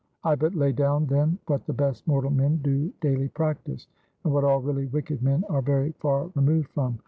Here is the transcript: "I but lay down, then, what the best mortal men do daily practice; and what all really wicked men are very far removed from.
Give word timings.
"I 0.23 0.33
but 0.33 0.55
lay 0.55 0.71
down, 0.71 1.05
then, 1.05 1.37
what 1.45 1.67
the 1.67 1.73
best 1.73 2.07
mortal 2.07 2.31
men 2.31 2.57
do 2.63 2.91
daily 3.01 3.27
practice; 3.27 3.85
and 4.23 4.33
what 4.33 4.43
all 4.43 4.59
really 4.59 4.87
wicked 4.87 5.21
men 5.21 5.43
are 5.47 5.61
very 5.61 5.91
far 5.91 6.31
removed 6.33 6.69
from. 6.71 6.97